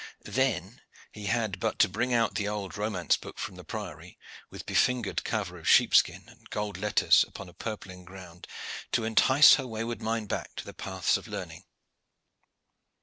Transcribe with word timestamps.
Then 0.25 0.81
he 1.11 1.27
had 1.27 1.59
but 1.59 1.77
to 1.77 1.87
bring 1.87 2.11
out 2.11 2.33
the 2.33 2.47
old 2.47 2.75
romance 2.75 3.17
book 3.17 3.37
from 3.37 3.53
the 3.55 3.63
priory, 3.63 4.17
with 4.49 4.65
befingered 4.65 5.23
cover 5.23 5.59
of 5.59 5.69
sheepskin 5.69 6.23
and 6.27 6.49
gold 6.49 6.75
letters 6.79 7.23
upon 7.27 7.47
a 7.47 7.53
purple 7.53 8.03
ground, 8.03 8.47
to 8.93 9.03
entice 9.03 9.53
her 9.57 9.67
wayward 9.67 10.01
mind 10.01 10.27
back 10.27 10.55
to 10.55 10.65
the 10.65 10.73
paths 10.73 11.17
of 11.17 11.27
learning. 11.27 11.65